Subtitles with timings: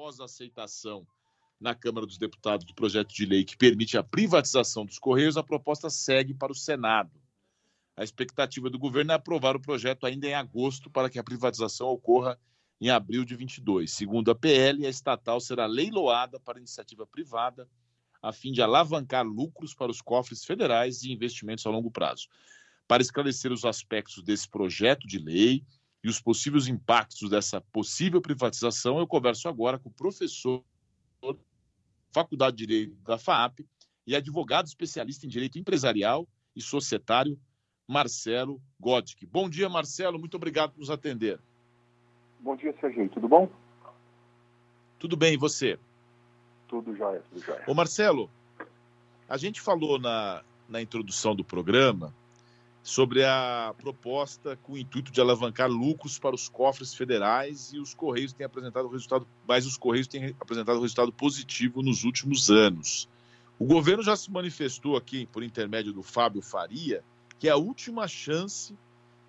[0.00, 1.06] após a aceitação
[1.60, 5.42] na Câmara dos Deputados do projeto de lei que permite a privatização dos Correios, a
[5.42, 7.20] proposta segue para o Senado.
[7.94, 11.88] A expectativa do governo é aprovar o projeto ainda em agosto para que a privatização
[11.88, 12.40] ocorra
[12.80, 13.92] em abril de 22.
[13.92, 17.68] Segundo a PL, a estatal será leiloada para iniciativa privada
[18.22, 22.26] a fim de alavancar lucros para os cofres federais e investimentos a longo prazo.
[22.88, 25.62] Para esclarecer os aspectos desse projeto de lei
[26.02, 30.64] e os possíveis impactos dessa possível privatização, eu converso agora com o professor
[32.12, 33.60] Faculdade de Direito da FAAP
[34.06, 36.26] e advogado especialista em direito empresarial
[36.56, 37.38] e societário,
[37.86, 39.26] Marcelo Godic.
[39.26, 41.38] Bom dia, Marcelo, muito obrigado por nos atender.
[42.40, 43.48] Bom dia, Serginho, tudo bom?
[44.98, 45.78] Tudo bem, e você?
[46.66, 47.64] Tudo jóia, tudo jóia.
[47.66, 48.30] Ô Marcelo,
[49.28, 52.14] a gente falou na, na introdução do programa
[52.90, 57.94] sobre a proposta com o intuito de alavancar lucros para os cofres federais e os
[57.94, 63.08] Correios têm apresentado resultado, mas os Correios têm apresentado resultado positivo nos últimos anos.
[63.60, 67.04] O governo já se manifestou aqui, por intermédio do Fábio Faria,
[67.38, 68.76] que é a última chance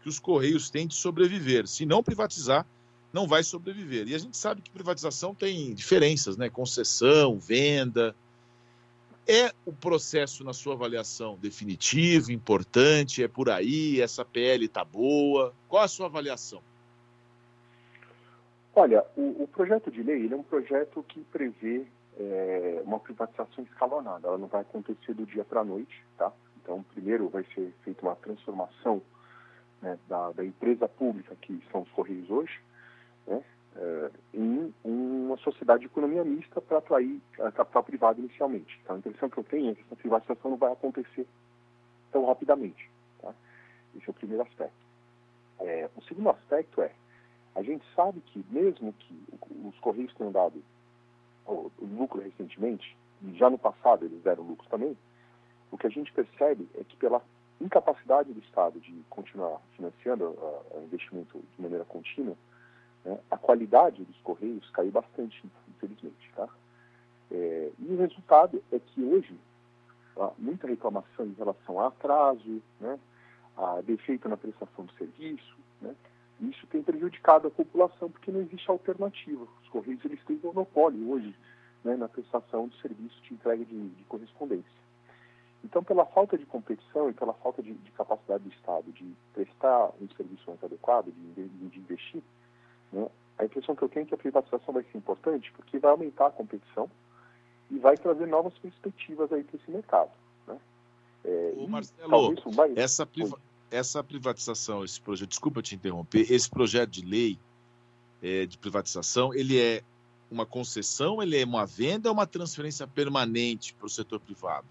[0.02, 1.68] que os Correios têm de sobreviver.
[1.68, 2.66] Se não privatizar,
[3.14, 4.08] não vai sobreviver.
[4.08, 6.50] E a gente sabe que privatização tem diferenças, né?
[6.50, 8.16] Concessão, venda,
[9.27, 13.23] é o processo, na sua avaliação, definitivo, importante?
[13.23, 14.02] É por aí?
[14.02, 15.53] Essa PL está boa?
[15.67, 16.61] Qual a sua avaliação?
[18.73, 21.86] Olha, o, o projeto de lei é um projeto que prevê
[22.17, 24.28] é, uma privatização escalonada.
[24.28, 26.31] Ela não vai acontecer do dia para a noite, tá?
[26.61, 29.02] Então, primeiro vai ser feita uma transformação
[29.81, 32.59] né, da, da, empresa pública que são os Correios hoje,
[33.25, 33.44] né,
[33.75, 37.22] é, em uma sociedade de economia mista para atrair
[37.55, 38.80] capital privado inicialmente.
[38.83, 41.25] Então, a impressão que eu tenho é que essa privatização não vai acontecer
[42.11, 42.89] tão rapidamente.
[43.22, 43.33] Tá?
[43.95, 44.86] Esse é o primeiro aspecto.
[45.59, 46.91] É, o segundo aspecto é,
[47.55, 49.23] a gente sabe que mesmo que
[49.63, 50.61] os Correios tenham dado
[51.45, 54.97] o, lucro recentemente, e já no passado eles deram lucro também,
[55.72, 57.22] o que a gente percebe é que pela
[57.59, 62.35] incapacidade do Estado de continuar financiando o investimento de maneira contínua,
[63.06, 66.31] né, a qualidade dos correios caiu bastante, infelizmente.
[66.35, 66.47] Tá?
[67.31, 69.35] É, e o resultado é que hoje
[70.17, 73.00] há muita reclamação em relação a atraso, né,
[73.57, 75.95] a defeito na prestação do serviço, né,
[76.41, 79.45] isso tem prejudicado a população porque não existe alternativa.
[79.61, 81.35] Os correios eles têm monopólio hoje
[81.84, 84.81] né, na prestação de serviço de entrega de, de, correspondência.
[85.63, 89.91] Então, pela falta de competição e pela falta de, de capacidade do Estado de prestar
[90.01, 92.23] um serviço mais adequado, de, de investir,
[92.91, 93.07] né?
[93.38, 96.28] A impressão que eu tenho é que a privatização vai ser importante porque vai aumentar
[96.28, 96.90] a competição
[97.72, 100.12] e vai trazer novas perspectivas aí para esse mercado.
[100.47, 100.57] Né?
[101.25, 102.74] É, Ô, Marcelo, vai...
[102.75, 103.40] essa, priva...
[103.72, 107.40] essa privatização, esse projeto, desculpa te interromper, esse projeto de lei
[108.22, 109.81] é, de privatização, ele é
[110.29, 114.68] uma concessão, ele é uma venda ou uma transferência permanente para o setor privado?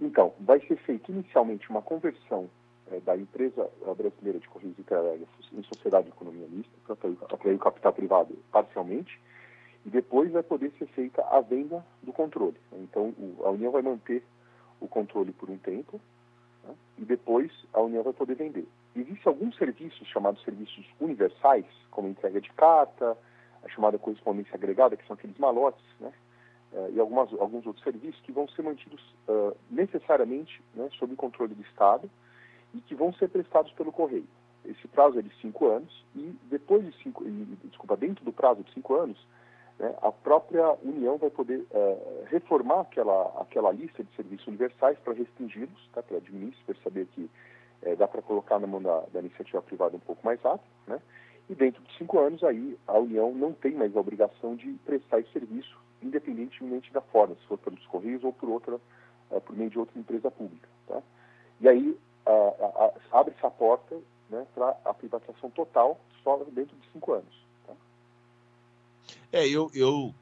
[0.00, 2.50] Então, vai ser feita inicialmente uma conversão
[2.90, 7.54] é, da empresa brasileira de Correios e Telégrafos em sociedade de economia mista, para atrair
[7.54, 9.20] o capital privado parcialmente,
[9.86, 12.56] e depois vai poder ser feita a venda do controle.
[12.72, 14.22] Então, o, a União vai manter
[14.80, 16.00] o controle por um tempo,
[16.64, 18.66] né, e depois a União vai poder vender.
[18.96, 23.16] Existem alguns serviços chamados serviços universais, como entrega de carta,
[23.62, 26.12] a chamada correspondência agregada, que são aqueles malotes, né,
[26.74, 31.54] Uh, e algumas, alguns outros serviços que vão ser mantidos uh, necessariamente né, sob controle
[31.54, 32.10] do Estado
[32.74, 34.26] e que vão ser prestados pelo correio.
[34.64, 38.62] Esse prazo é de cinco anos e depois de cinco, e, desculpa, dentro do prazo
[38.62, 39.18] de cinco anos,
[39.78, 45.12] né, a própria União vai poder uh, reformar aquela, aquela lista de serviços universais para
[45.12, 47.30] restringi-los, tá, para administrar, perceber que
[47.82, 51.00] uh, dá para colocar na mão da, da, iniciativa privada um pouco mais rápido, né,
[51.50, 55.20] e dentro de cinco anos aí a União não tem mais a obrigação de prestar
[55.20, 59.68] esse serviço, independentemente da forma, se for pelos Correios ou por outra, uh, por meio
[59.68, 60.68] de outra empresa pública.
[60.86, 61.02] Tá?
[61.60, 61.98] E aí
[63.12, 63.96] abre-se a porta
[64.28, 67.34] né, para a privatização total só dentro de cinco anos.
[67.66, 67.74] Tá?
[69.32, 70.14] É, eu, eu,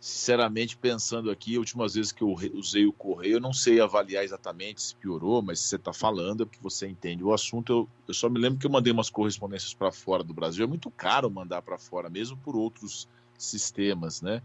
[0.00, 4.80] sinceramente, pensando aqui, últimas vezes que eu usei o correio, eu não sei avaliar exatamente
[4.80, 7.72] se piorou, mas se você está falando é porque você entende o assunto.
[7.72, 10.64] Eu, eu só me lembro que eu mandei umas correspondências para fora do Brasil.
[10.64, 14.42] É muito caro mandar para fora, mesmo por outros sistemas, né?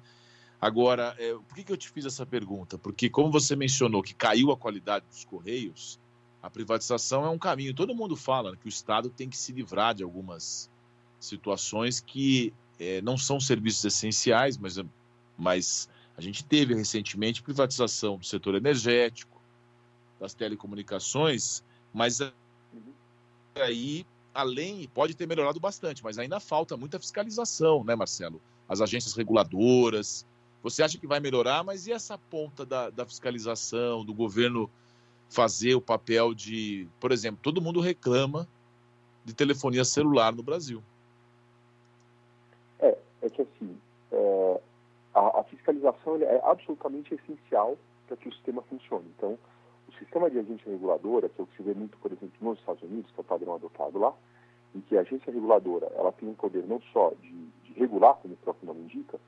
[0.62, 2.78] Agora, é, por que, que eu te fiz essa pergunta?
[2.78, 5.98] Porque, como você mencionou que caiu a qualidade dos correios,
[6.42, 7.74] a privatização é um caminho.
[7.74, 10.70] Todo mundo fala que o Estado tem que se livrar de algumas
[11.20, 14.80] situações que é, não são serviços essenciais, mas,
[15.38, 19.42] mas a gente teve recentemente privatização do setor energético,
[20.20, 21.64] das telecomunicações,
[21.94, 22.20] mas
[23.56, 28.42] aí, além, pode ter melhorado bastante, mas ainda falta muita fiscalização, né, Marcelo?
[28.70, 30.26] as agências reguladoras.
[30.62, 34.70] Você acha que vai melhorar, mas e essa ponta da, da fiscalização, do governo
[35.30, 38.48] fazer o papel de, por exemplo, todo mundo reclama
[39.24, 40.81] de telefonia celular no Brasil.
[42.80, 43.78] É, é que assim,
[44.12, 44.62] é,
[45.14, 47.78] a, a, fiscalização é absolutamente essencial
[48.08, 49.06] para que o sistema funcione.
[49.16, 49.38] Então,
[49.88, 52.60] o sistema de agência reguladora, que é o que se vê muito, por exemplo, nos
[52.60, 54.14] Estados Unidos, que é o padrão adotado lá,
[54.74, 57.31] em que a agência reguladora ela tem um poder não só de,
[57.64, 59.20] de regular, como o próprio nome indica,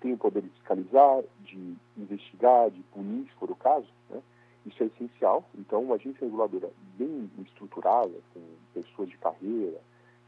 [0.00, 4.20] tem o poder de fiscalizar, de investigar, de punir, se for o caso, né?
[4.66, 5.44] Isso é essencial.
[5.56, 8.40] Então, uma agência reguladora bem estruturada, com
[8.74, 9.80] pessoas de carreira,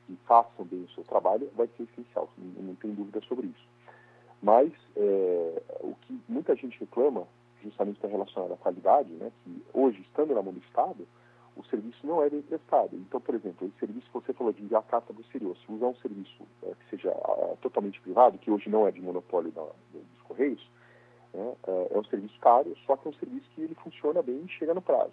[0.06, 3.69] que façam bem o seu trabalho, vai ser essencial, não, tem dúvida sobre isso.
[4.43, 7.26] Mas é, o que muita gente reclama,
[7.62, 11.06] justamente está relacionado à qualidade, né, que hoje, estando na mão do Estado,
[11.56, 12.94] o serviço não é bem prestado.
[12.94, 15.88] Então, por exemplo, esse serviço que você falou de enviar carta do exterior, se usar
[15.88, 19.62] um serviço é, que seja é, totalmente privado, que hoje não é de monopólio da,
[19.93, 20.64] dos Correios,
[21.32, 21.54] né?
[21.66, 24.48] É, é um serviço caro, só que é um serviço que ele funciona bem e
[24.48, 25.12] chega no prazo.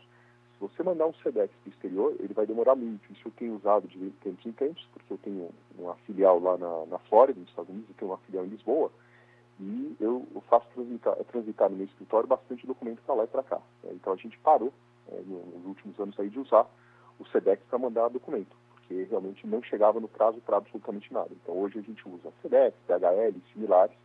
[0.53, 3.11] Se você mandar um SEDEX para o exterior, ele vai demorar muito.
[3.11, 6.85] Isso eu tenho usado de tempos em tempos, porque eu tenho uma filial lá na,
[6.85, 8.89] na Flórida, nos Estados Unidos, eu tenho uma filial em Lisboa,
[9.59, 13.61] e eu, faço transitar, transitar, no meu escritório bastante documento para lá e para cá.
[13.83, 13.91] Né?
[13.93, 14.71] Então a gente parou,
[15.09, 16.65] é, nos últimos anos, aí, de usar
[17.19, 21.29] o SEDEX para mandar documento, porque realmente não chegava no prazo para absolutamente nada.
[21.31, 23.95] Então hoje a gente usa SEDEX, DHL, similares,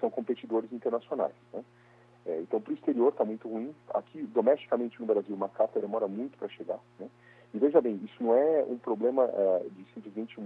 [0.00, 1.34] são competidores internacionais.
[1.52, 1.64] Né?
[2.26, 3.74] É, então, para o exterior está muito ruim.
[3.92, 6.78] Aqui, domesticamente no Brasil, uma carta demora muito para chegar.
[6.98, 7.08] Né?
[7.52, 10.36] E veja bem, isso não é um problema é, de simplesmente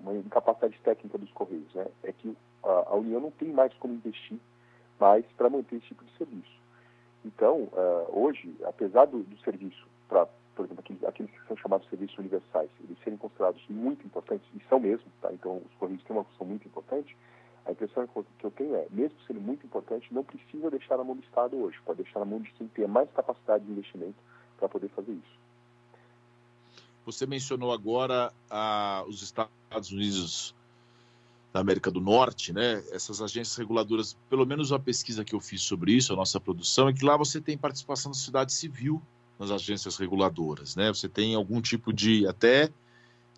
[0.00, 1.72] uma incapacidade técnica dos Correios.
[1.74, 1.86] Né?
[2.02, 4.38] É que a, a União não tem mais como investir
[4.98, 6.58] mais para manter esse tipo de serviço.
[7.24, 11.88] Então, uh, hoje, apesar do, do serviço, para, por exemplo, aqueles, aqueles, que são chamados
[11.88, 15.32] serviços universais, eles serem considerados muito importantes, e são mesmo, tá?
[15.32, 17.16] então os Correios têm uma função muito importante,
[17.68, 21.14] a impressão que eu tenho é, mesmo sendo muito importante, não precisa deixar na mão
[21.14, 24.16] do Estado hoje, pode deixar na mão de quem tem mais capacidade de investimento
[24.58, 25.38] para poder fazer isso.
[27.04, 30.54] Você mencionou agora ah, os Estados Unidos
[31.52, 32.82] da América do Norte, né?
[32.90, 36.88] Essas agências reguladoras, pelo menos a pesquisa que eu fiz sobre isso, a nossa produção,
[36.88, 39.02] é que lá você tem participação da sociedade civil
[39.38, 40.88] nas agências reguladoras, né?
[40.88, 42.70] Você tem algum tipo de até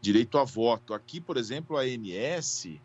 [0.01, 0.95] direito a voto.
[0.95, 2.81] Aqui, por exemplo, a ANS,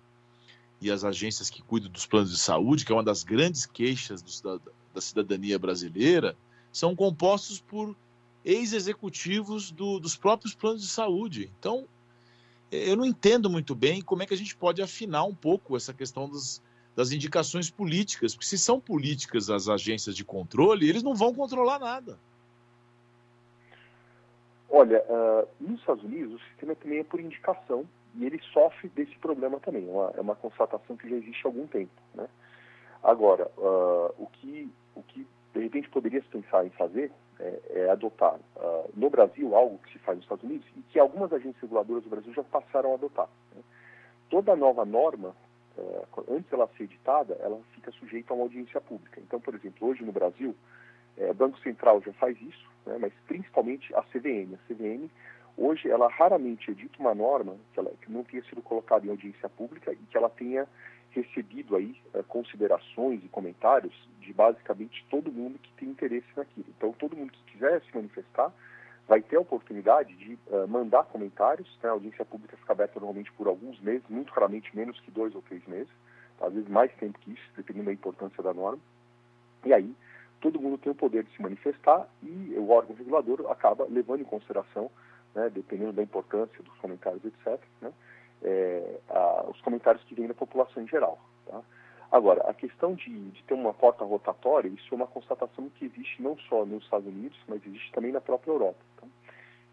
[0.82, 4.22] e as agências que cuidam dos planos de saúde, que é uma das grandes queixas
[4.22, 6.36] do, da, da, cidadania brasileira,
[6.72, 7.96] são compostos por
[8.44, 11.52] ex-executivos do, dos próprios planos de saúde.
[11.60, 11.88] Então,
[12.72, 15.94] eu não entendo muito bem como é que a gente pode afinar um pouco essa
[15.94, 16.62] questão das,
[16.96, 21.80] das indicações políticas, porque se são políticas as agências de controle, eles não vão controlar
[21.80, 22.20] nada.
[24.70, 27.86] Olha, uh, nos Estados Unidos o sistema também é por indicação
[28.18, 29.88] e ele sofre desse problema também.
[29.88, 31.92] É uma, é uma constatação que já existe há algum tempo.
[32.14, 32.28] Né?
[33.04, 37.90] Agora, uh, o, que, o que de repente poderia se pensar em fazer é, é
[37.90, 41.62] adotar uh, no Brasil algo que se faz nos Estados Unidos e que algumas agências
[41.62, 43.30] reguladoras do Brasil já passaram a adotar.
[43.54, 43.62] Né?
[44.30, 45.36] Toda nova norma,
[45.78, 49.20] uh, antes ela ser editada, ela fica sujeita a uma audiência pública.
[49.20, 50.56] Então, por exemplo, hoje no Brasil,
[51.18, 54.54] é, o Banco Central já faz isso, né, mas principalmente a CVM.
[54.54, 55.10] A CVM
[55.58, 59.48] Hoje, ela raramente edita uma norma que, ela, que não tenha sido colocada em audiência
[59.48, 60.68] pública e que ela tenha
[61.12, 66.66] recebido aí uh, considerações e comentários de basicamente todo mundo que tem interesse naquilo.
[66.78, 68.52] Então, todo mundo que quiser se manifestar
[69.08, 71.70] vai ter a oportunidade de uh, mandar comentários.
[71.82, 71.90] Né?
[71.90, 75.42] A audiência pública fica aberta normalmente por alguns meses, muito raramente menos que dois ou
[75.44, 75.92] três meses,
[76.42, 78.82] às vezes mais tempo que isso, dependendo da importância da norma.
[79.64, 79.96] E aí,
[80.42, 84.26] todo mundo tem o poder de se manifestar e o órgão regulador acaba levando em
[84.26, 84.92] consideração
[85.36, 87.92] né, dependendo da importância dos comentários, etc., né,
[88.44, 91.20] é, a, os comentários que vêm da população em geral.
[91.46, 91.62] Tá?
[92.12, 96.22] Agora, a questão de, de, ter uma porta rotatória, isso é uma constatação que existe
[96.22, 98.80] não só nos Estados Unidos, mas existe também na própria Europa.
[98.98, 99.08] Tá?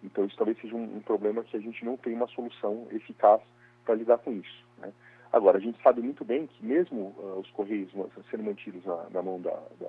[0.03, 3.41] Então, isso talvez seja um, um, problema que a gente não tem uma solução eficaz
[3.85, 4.67] para lidar com isso.
[4.79, 4.93] Né?
[5.33, 7.91] Agora, a gente sabe muito bem que mesmo uh, os Correios
[8.31, 9.89] sendo mantidos na, na mão da, da,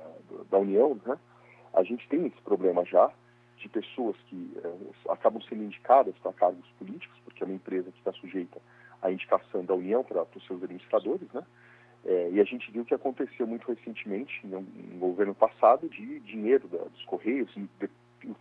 [0.52, 1.18] da União, né,
[1.74, 3.12] a gente tem esse problema já,
[3.58, 4.76] de pessoas que eh,
[5.10, 8.60] acabam sendo indicadas para cargos políticos, porque é uma empresa que está sujeita
[9.02, 11.44] à indicação da União para os seus administradores, né?
[12.06, 16.68] É, e a gente viu que aconteceu muito recentemente, no, no governo passado, de dinheiro
[16.68, 17.90] da, dos Correios, e de,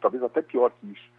[0.00, 1.10] talvez até pior que isso,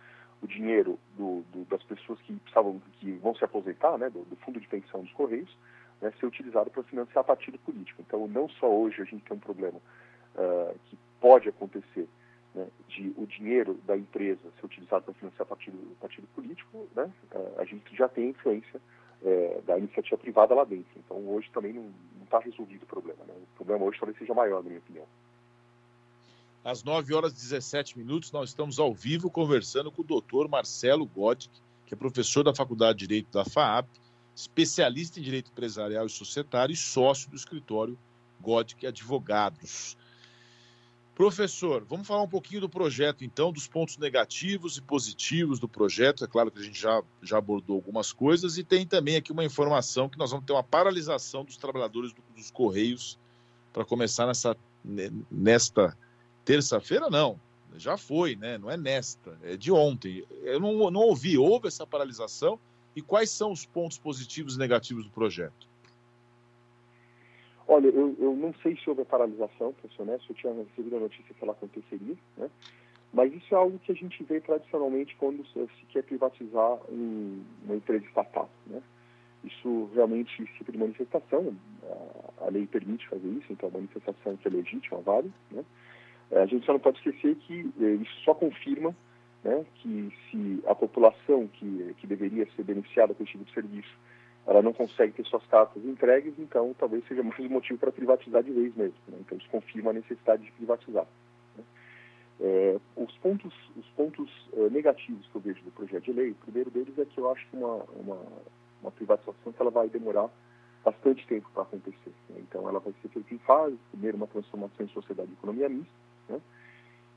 [0.42, 4.36] o dinheiro do, do, das pessoas que precisavam, que vão se aposentar, né, do, do
[4.38, 5.58] fundo de pensão dos Correios,
[6.02, 8.02] né, ser utilizado para financiar partido político.
[8.02, 9.80] Então, não só hoje a gente tem um problema
[10.36, 12.10] uh, que pode acontecer
[12.54, 17.12] né, de o dinheiro da empresa ser utilizado para financiar partido, partido político, né,
[17.58, 18.80] a gente já tem influência
[19.24, 20.92] é, da iniciativa privada lá dentro.
[20.98, 21.92] Então, hoje também não
[22.24, 23.24] está resolvido o problema.
[23.26, 23.34] Né?
[23.54, 25.06] O problema hoje talvez seja maior, na minha opinião.
[26.64, 31.06] Às 9 horas e 17 minutos, nós estamos ao vivo conversando com o doutor Marcelo
[31.06, 31.54] Godic,
[31.86, 33.88] que é professor da Faculdade de Direito da FAAP,
[34.36, 37.98] especialista em Direito Empresarial e Societário e sócio do escritório
[38.40, 39.98] Godic Advogados.
[41.16, 46.24] Professor, vamos falar um pouquinho do projeto, então, dos pontos negativos e positivos do projeto.
[46.24, 49.44] É claro que a gente já, já abordou algumas coisas e tem também aqui uma
[49.44, 53.20] informação que nós vamos ter uma paralisação dos trabalhadores do, dos Correios
[53.72, 54.58] para começar nessa,
[55.30, 55.96] nesta
[56.44, 57.40] terça-feira, não.
[57.76, 58.58] Já foi, né?
[58.58, 60.26] Não é nesta, é de ontem.
[60.42, 62.60] Eu não, não ouvi, houve essa paralisação
[62.96, 65.68] e quais são os pontos positivos e negativos do projeto?
[67.74, 70.96] Olha, eu, eu não sei se houve a paralisação, para ser honesto, eu tinha recebido
[70.96, 72.48] a notícia que ela aconteceria, né?
[73.12, 77.76] mas isso é algo que a gente vê tradicionalmente quando se quer privatizar um, uma
[77.76, 78.48] empresa estatal.
[78.68, 78.80] Né?
[79.44, 81.56] Isso realmente, tipo de manifestação,
[82.40, 85.34] a, a, lei permite fazer isso, então a manifestação que é legítima, vale.
[85.50, 85.66] Né?
[86.30, 88.96] É, a gente só não pode esquecer que é, isso só confirma
[89.44, 93.98] né, que se a população que, que deveria ser beneficiada com esse tipo de serviço
[94.46, 98.44] ela não consegue ter suas cartas entregues, então talvez seja mais um motivo para privatizar
[98.44, 98.98] de vez mesmo.
[99.08, 99.18] Né?
[99.22, 101.08] Então isso confirma a necessidade de privatizar.
[101.58, 101.64] Né?
[102.42, 106.36] É, os pontos, os pontos uh, negativos que eu vejo do projeto de lei, o
[106.36, 108.22] primeiro deles é que eu acho que uma, uma,
[108.82, 110.30] uma privatização que ela vai demorar
[110.84, 112.14] bastante tempo para acontecer.
[112.30, 112.40] Né?
[112.40, 115.94] Então ela vai ser feita em fases, primeiro uma transformação em sociedade e economia mista,
[116.28, 116.42] né?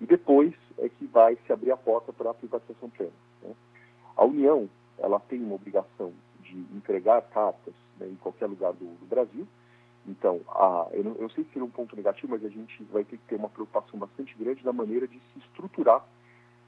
[0.01, 3.11] e depois é que vai se abrir a porta para a privatização plena.
[3.43, 3.53] Né?
[4.17, 4.69] A União
[4.99, 6.13] ela tem uma obrigação
[6.47, 9.47] de entregar cartas né, em qualquer lugar do, do Brasil.
[10.07, 13.05] Então, a, eu, não, eu, sei que seria um ponto negativo, mas a gente vai
[13.05, 16.05] ter que ter uma preocupação bastante grande na maneira de se estruturar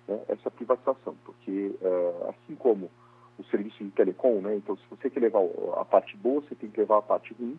[0.08, 2.90] né, essa privatização, porque uh, assim como
[3.38, 5.40] o serviço de telecom, né, então se você quer levar
[5.76, 7.58] a parte boa, você tem que levar a parte ruim,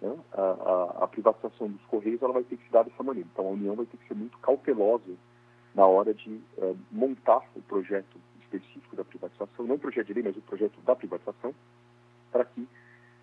[0.00, 3.28] né, a, a, a, privatização dos Correios ela vai ter que se dar dessa maneira.
[3.32, 5.12] Então, a União vai ter que ser muito cautelosa
[5.74, 8.18] na hora de uh, montar o projeto
[8.50, 11.54] específico da privatização, não o projeto de lei, mas o projeto da privatização,
[12.32, 12.66] para que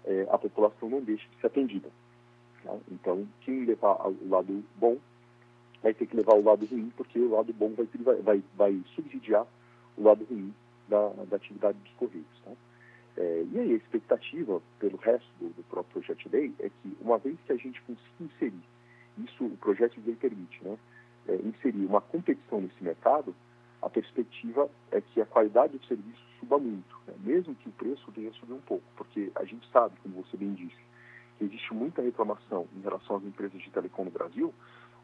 [0.05, 1.89] é, a população não deixe de ser atendida.
[2.63, 2.75] Tá?
[2.91, 4.97] Então, quem levar o lado bom
[5.83, 9.45] vai ter que levar o lado ruim, porque o lado bom vai, vai, vai subsidiar
[9.97, 10.53] o lado ruim
[10.87, 12.41] da, da atividade dos Correios.
[12.43, 12.51] Tá?
[13.17, 16.97] É, e aí a expectativa, pelo resto do, do, próprio projeto de lei, é que
[17.01, 18.63] uma vez que a gente consiga inserir,
[19.17, 20.77] isso o projeto de lei permite, né,
[21.27, 23.35] é, inserir uma competição nesse mercado,
[23.87, 27.13] a perspectiva é que a qualidade do serviço suba muito, né?
[27.21, 30.53] mesmo que o preço venha subir um pouco, porque a gente sabe, como você bem
[30.53, 30.77] disse,
[31.37, 34.53] que existe muita reclamação em relação às empresas de telecom no Brasil,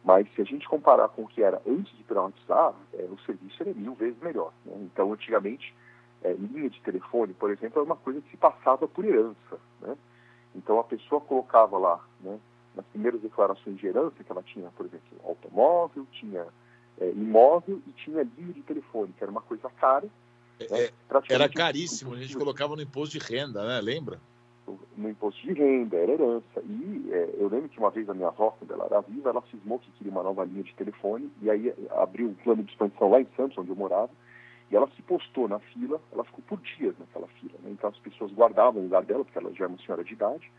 [0.04, 3.64] mas se a gente comparar com o que era antes de privatizar, é, o serviço
[3.64, 4.52] era mil vezes melhor.
[4.66, 4.74] Né?
[4.82, 5.74] Então, antigamente,
[6.22, 9.58] é, linha de telefone, por exemplo, era uma coisa que se passava por herança.
[9.80, 9.96] Né?
[10.54, 12.38] Então, a pessoa colocava lá, né,
[12.76, 16.46] nas primeiras declarações de herança que ela tinha, por exemplo, automóvel, tinha
[17.04, 20.08] é, imóvel e tinha linha de telefone, que era uma coisa cara.
[20.60, 20.80] É, né?
[20.86, 23.82] É, era caríssimo, a gente colocava no imposto de renda, né?
[23.82, 24.20] Lembra?
[24.96, 26.62] No imposto de renda, era herança.
[26.64, 29.44] E é, eu lembro que uma vez a minha avó, quando ela era viva, ela
[29.52, 33.10] cismou que queria uma nova linha de telefone, e aí abriu um plano de expansão
[33.10, 34.12] lá em Santos, onde eu morava,
[34.72, 37.54] e ela se postou na fila, ela ficou por dias naquela fila.
[37.62, 37.72] Né?
[37.72, 40.50] Então as pessoas guardavam o lugar dela, porque ela já é uma senhora de idade,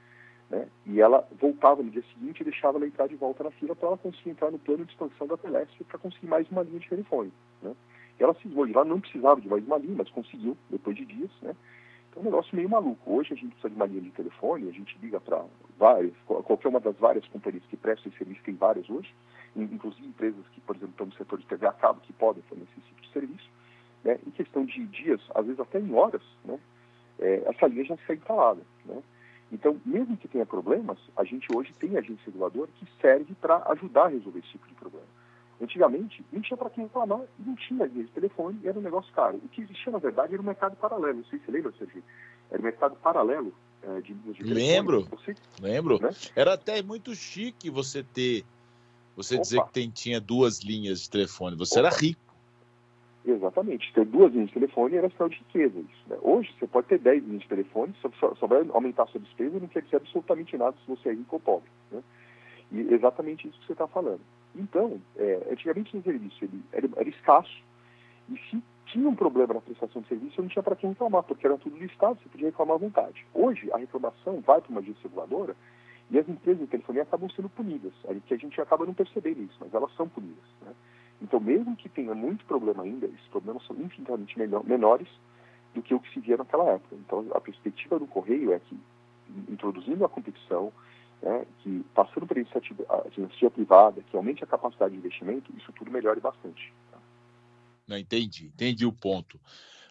[0.50, 0.68] né?
[0.86, 3.88] E ela voltava no dia seguinte e deixava ela entrar de volta na fila para
[3.88, 6.88] ela conseguir entrar no plano de expansão da Telesp para conseguir mais uma linha de
[6.88, 7.32] telefone.
[7.62, 7.74] Né?
[8.18, 8.72] E ela se esmolou.
[8.74, 11.30] Ela não precisava de mais uma linha, mas conseguiu depois de dias.
[11.42, 11.54] Né?
[12.10, 13.12] Então é um negócio meio maluco.
[13.12, 15.44] Hoje a gente precisa de uma linha de telefone, a gente liga para
[15.78, 19.12] várias, qualquer uma das várias companhias que prestam esse serviço, tem várias hoje,
[19.56, 22.72] inclusive empresas que, por exemplo, estão no setor de TV a cabo, que podem fornecer
[22.78, 23.50] esse tipo de serviço.
[24.04, 24.18] Né?
[24.26, 26.58] Em questão de dias, às vezes até em horas, né?
[27.18, 28.60] É, essa linha já sai instalada.
[28.84, 29.02] Né?
[29.52, 34.06] Então, mesmo que tenha problemas, a gente hoje tem agência reguladora que serve para ajudar
[34.06, 35.06] a resolver esse tipo de problema.
[35.60, 39.40] Antigamente, não tinha para quem reclamar, não tinha linha de telefone, era um negócio caro.
[39.44, 41.18] O que existia, na verdade, era um mercado paralelo.
[41.18, 42.02] Não sei se você lembra, Sergio.
[42.50, 44.54] Era um mercado paralelo é, de linhas de telefone.
[44.54, 46.00] Lembro, você, lembro.
[46.00, 46.10] Né?
[46.34, 48.44] Era até muito chique você ter,
[49.16, 49.42] você Opa.
[49.42, 51.56] dizer que tem, tinha duas linhas de telefone.
[51.56, 51.88] Você Opa.
[51.88, 52.33] era rico.
[53.26, 53.90] Exatamente.
[53.94, 55.78] Ter duas linhas de telefone era sinal de riqueza.
[55.80, 56.18] Isso, né?
[56.20, 59.56] Hoje, você pode ter dez linhas de telefone, só, só, vai aumentar a sua despesa
[59.56, 61.70] e não quer dizer absolutamente nada se você é rico ou pobre.
[61.90, 62.02] Né?
[62.70, 64.20] E exatamente isso que você está falando.
[64.54, 67.62] Então, é, antigamente o serviço ele era, era, escasso
[68.28, 71.46] e se tinha um problema na prestação de serviço, não tinha para quem reclamar, porque
[71.46, 73.26] era tudo listado, você podia reclamar à vontade.
[73.32, 75.56] Hoje, a reclamação vai para uma agência reguladora
[76.10, 79.72] e as empresas de telefonia acabam sendo punidas, a gente acaba não percebendo isso, mas
[79.72, 80.44] elas são punidas.
[80.62, 80.72] Né?
[81.22, 85.08] Então, mesmo que tenha muito problema ainda, esses problemas são infinitamente menores
[85.74, 86.94] do que o que se via naquela época.
[86.96, 88.78] Então, a perspectiva do Correio é que,
[89.48, 90.72] introduzindo a competição,
[91.22, 92.84] né, que passando por iniciativa,
[93.16, 96.72] iniciativa privada, que aumente a capacidade de investimento, isso tudo melhore bastante.
[96.90, 96.98] Tá?
[97.88, 99.40] Não, entendi, entendi o ponto.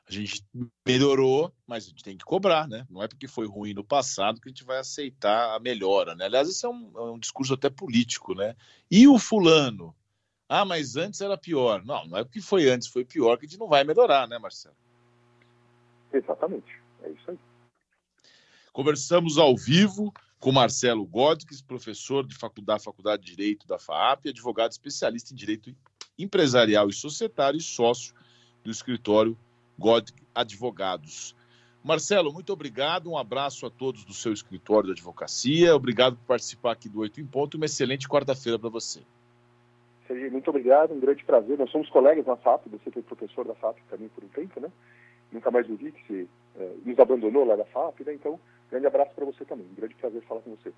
[0.08, 0.44] A gente
[0.86, 2.86] melhorou, mas a gente tem que cobrar, né?
[2.90, 6.26] Não é porque foi ruim no passado que a gente vai aceitar a melhora, né?
[6.26, 8.54] Aliás, isso é um, é um discurso até político, né?
[8.92, 9.96] E o fulano?
[10.56, 11.84] Ah, mas antes era pior.
[11.84, 14.38] Não, não é porque foi antes, foi pior que a gente não vai melhorar, né,
[14.38, 14.76] Marcelo?
[16.14, 17.40] Exatamente, é isso aí.
[18.72, 24.28] Conversamos ao vivo com Marcelo Godques, professor de faculdade, da Faculdade de Direito da FAAP,
[24.28, 25.76] advogado especialista em Direito
[26.20, 28.14] Empresarial e Societário e sócio
[28.64, 29.36] do escritório
[29.76, 31.36] God Advogados.
[31.84, 36.74] Marcelo, muito obrigado, um abraço a todos do seu escritório de advocacia, obrigado por participar
[36.74, 39.02] aqui do Oito em Ponto uma excelente quarta-feira para você.
[40.08, 41.58] Sergi, muito obrigado, um grande prazer.
[41.58, 44.72] Nós somos colegas na FAP, você foi professor da FAP também por um tempo, né?
[45.32, 46.28] Nunca mais ouvi que você
[46.60, 48.14] é, nos abandonou lá da FAP, né?
[48.14, 49.66] Então, grande abraço para você também.
[49.66, 50.74] Um grande prazer falar com você.